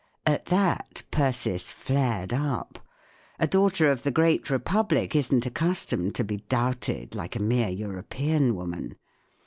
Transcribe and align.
At 0.25 0.45
that 0.47 1.03
Persis 1.11 1.71
flared 1.71 2.33
up. 2.33 2.79
A 3.37 3.45
daughter 3.45 3.91
of 3.91 4.01
the 4.01 4.09
great 4.09 4.49
republic 4.49 5.15
isn't 5.15 5.45
accustomed 5.45 6.15
to 6.15 6.23
be 6.23 6.37
doubted 6.37 7.13
like 7.13 7.35
a 7.35 7.39
mere 7.39 7.69
European 7.69 8.55
woman. 8.55 8.95